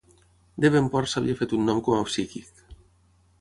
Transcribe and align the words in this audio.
Devenport 0.65 1.11
s'havia 1.11 1.35
fet 1.41 1.53
un 1.59 1.69
nom 1.73 1.83
com 1.89 1.99
a 1.99 2.09
psíquic. 2.09 2.65